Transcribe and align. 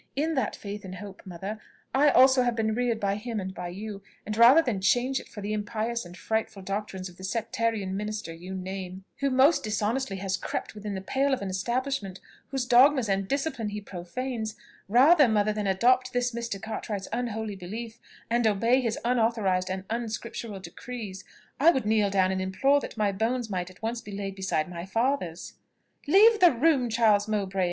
In 0.15 0.33
that 0.33 0.55
faith 0.55 0.83
and 0.83 0.95
hope, 0.95 1.21
mother, 1.27 1.59
I 1.93 2.09
also 2.09 2.41
have 2.41 2.55
been 2.55 2.73
reared 2.73 2.99
by 2.99 3.17
him 3.17 3.39
and 3.39 3.53
by 3.53 3.67
you; 3.67 4.01
and 4.25 4.35
rather 4.35 4.63
than 4.63 4.81
change 4.81 5.19
it 5.19 5.27
for 5.29 5.41
the 5.41 5.53
impious 5.53 6.05
and 6.05 6.17
frightful 6.17 6.63
doctrines 6.63 7.07
of 7.07 7.17
the 7.17 7.23
sectarian 7.23 7.95
minister 7.95 8.33
you 8.33 8.55
name, 8.55 9.05
who 9.19 9.29
most 9.29 9.63
dishonestly 9.63 10.17
has 10.17 10.37
crept 10.37 10.73
within 10.73 10.95
the 10.95 11.01
pale 11.01 11.35
of 11.35 11.43
an 11.43 11.51
establishment 11.51 12.19
whose 12.47 12.65
dogmas 12.65 13.07
and 13.07 13.27
discipline 13.27 13.69
he 13.69 13.79
profanes, 13.79 14.55
rather, 14.89 15.27
mother, 15.27 15.53
than 15.53 15.67
adopt 15.67 16.13
this 16.13 16.31
Mr. 16.33 16.59
Cartwright's 16.59 17.07
unholy 17.13 17.55
belief, 17.55 17.99
and 18.27 18.47
obey 18.47 18.81
his 18.81 18.97
unauthorised 19.05 19.69
and 19.69 19.83
unscriptural 19.91 20.59
decrees, 20.59 21.23
I 21.59 21.69
would 21.69 21.85
kneel 21.85 22.09
down 22.09 22.31
and 22.31 22.41
implore 22.41 22.79
that 22.79 22.97
my 22.97 23.11
bones 23.11 23.51
might 23.51 23.67
be 23.67 23.73
at 23.75 23.83
once 23.83 24.07
laid 24.07 24.33
beside 24.33 24.67
my 24.67 24.83
father's." 24.83 25.53
"Leave 26.07 26.39
the 26.39 26.51
room, 26.53 26.89
Charles 26.89 27.27
Mowbray!" 27.27 27.59